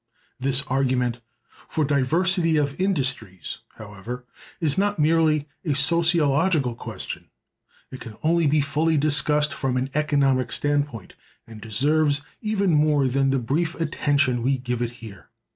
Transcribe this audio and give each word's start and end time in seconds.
This 0.39 0.63
argument 0.65 1.19
for 1.69 1.85
"diversity 1.85 2.57
of 2.57 2.81
industries," 2.81 3.59
however, 3.75 4.25
is 4.59 4.75
not 4.75 4.97
merely 4.97 5.47
a 5.63 5.75
sociological 5.75 6.73
question; 6.73 7.27
it 7.91 7.99
can 7.99 8.17
only 8.23 8.47
be 8.47 8.61
fully 8.61 8.97
discussed 8.97 9.53
from 9.53 9.77
an 9.77 9.91
economic 9.93 10.51
stand 10.53 10.87
point, 10.87 11.13
and 11.45 11.61
deserves 11.61 12.23
even 12.41 12.73
more 12.73 13.07
than 13.07 13.29
the 13.29 13.37
brief 13.37 13.79
attention 13.79 14.41
we 14.41 14.55
can 14.55 14.63
give 14.63 14.81
it 14.81 14.89
here. 15.05 15.29